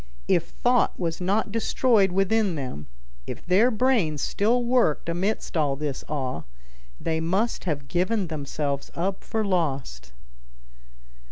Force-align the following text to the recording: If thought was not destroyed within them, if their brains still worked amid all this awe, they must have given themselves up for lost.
If 0.27 0.45
thought 0.47 0.99
was 0.99 1.21
not 1.21 1.51
destroyed 1.51 2.11
within 2.11 2.55
them, 2.55 2.87
if 3.27 3.45
their 3.45 3.69
brains 3.69 4.23
still 4.23 4.63
worked 4.63 5.07
amid 5.07 5.37
all 5.55 5.75
this 5.75 6.03
awe, 6.09 6.41
they 6.99 7.19
must 7.19 7.65
have 7.65 7.87
given 7.87 8.25
themselves 8.25 8.89
up 8.95 9.23
for 9.23 9.45
lost. 9.45 10.11